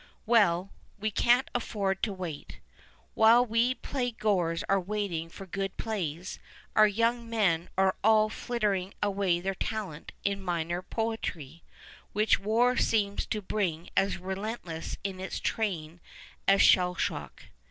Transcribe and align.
Well, 0.25 0.71
we 0.99 1.11
can't 1.11 1.47
afford 1.53 2.01
to 2.01 2.11
wait. 2.11 2.57
While 3.13 3.45
we 3.45 3.75
playgoers 3.75 4.63
are 4.67 4.79
waiting 4.79 5.29
for 5.29 5.45
good 5.45 5.77
plays, 5.77 6.39
our 6.75 6.87
young 6.87 7.29
men 7.29 7.69
are 7.77 7.95
all 8.03 8.27
frittering 8.27 8.95
away 9.03 9.39
their 9.39 9.53
talent 9.53 10.11
in 10.23 10.41
minor 10.41 10.81
poetry, 10.81 11.61
which 12.13 12.39
war 12.39 12.77
seems 12.77 13.27
to 13.27 13.43
bring 13.43 13.91
as 13.95 14.17
relentlessly 14.17 14.97
in 15.03 15.19
its 15.19 15.39
train 15.39 16.01
as 16.47 16.63
shell 16.63 16.95
shock. 16.95 17.43